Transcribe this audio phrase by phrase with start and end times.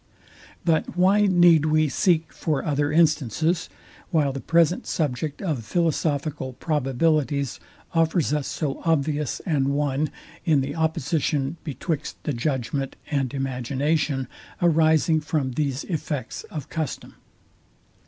[0.65, 3.69] But why need we seek for other instances,
[4.09, 7.59] while the present subject of philosophical probabilities
[7.93, 10.09] offers us so obvious an one,
[10.43, 14.27] in the opposition betwixt the judgment and imagination
[14.59, 17.13] arising from these effects of custom?